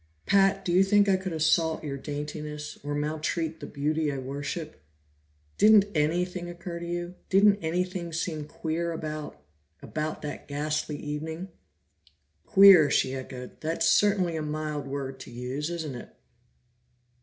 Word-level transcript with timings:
"Pat, 0.25 0.65
do 0.65 0.71
you 0.73 0.83
think 0.83 1.07
I 1.07 1.15
could 1.15 1.31
assault 1.31 1.83
your 1.83 1.95
daintiness, 1.95 2.79
or 2.83 2.95
maltreat 2.95 3.59
the 3.59 3.67
beauty 3.67 4.11
I 4.11 4.17
worship? 4.17 4.81
Didn't 5.59 5.85
anything 5.93 6.49
occur 6.49 6.79
to 6.79 6.85
you? 6.87 7.13
Didn't 7.29 7.59
anything 7.61 8.11
seem 8.11 8.45
queer 8.45 8.93
about 8.93 9.39
about 9.79 10.23
that 10.23 10.47
ghastly 10.47 10.97
evening?" 10.97 11.49
"Queer!" 12.47 12.89
she 12.89 13.13
echoed. 13.13 13.61
"That's 13.61 13.87
certainly 13.87 14.35
a 14.35 14.41
mild 14.41 14.87
word 14.87 15.19
to 15.19 15.29
use, 15.31 15.69
isn't 15.69 15.93
it?" 15.93 16.09